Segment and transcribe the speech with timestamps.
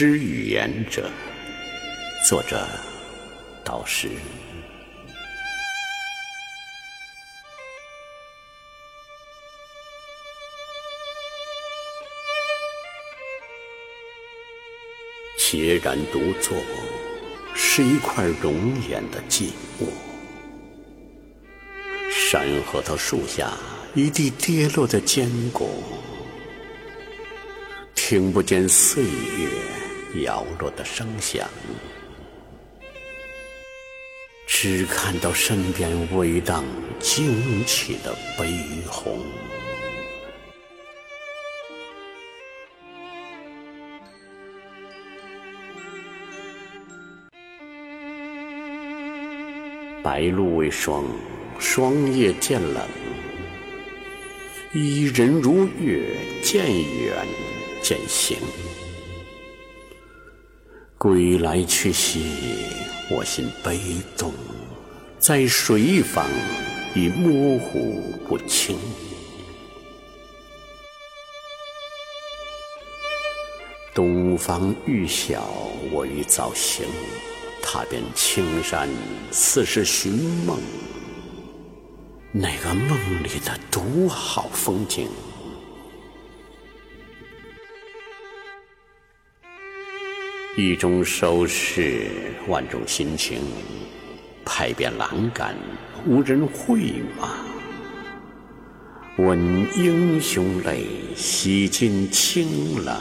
[0.00, 1.10] 知语言者，
[2.26, 2.66] 作者
[3.62, 4.08] 导师。
[15.38, 16.56] 孑然独坐，
[17.54, 19.92] 是一块容颜的静物。
[22.10, 23.52] 山核桃树下，
[23.94, 25.68] 一地跌落的坚果。
[27.94, 29.48] 听不见岁月
[30.24, 31.48] 摇落的声响，
[34.46, 36.64] 只看到身边微荡
[36.98, 38.52] 惊起的悲
[38.88, 39.20] 鸿。
[50.02, 51.04] 白露为霜，
[51.58, 52.82] 霜叶渐冷，
[54.74, 57.14] 伊人如月，渐远。
[57.82, 58.36] 渐行，
[61.02, 62.26] 归来去兮，
[63.10, 63.80] 我心悲
[64.18, 64.34] 动，
[65.18, 66.26] 在水一方
[66.94, 68.78] 已模糊不清。
[73.94, 75.42] 东方欲晓，
[75.90, 76.84] 我欲早行，
[77.62, 78.86] 踏遍青山，
[79.30, 80.58] 似是寻梦。
[82.30, 85.08] 那个梦里的独好风景。
[90.56, 92.10] 一种收拾，
[92.48, 93.38] 万种心情，
[94.44, 95.54] 拍遍栏杆，
[96.04, 96.80] 无人会
[97.16, 97.36] 吗？
[99.16, 99.38] 闻
[99.76, 100.84] 英雄泪，
[101.14, 102.96] 洗尽清冷。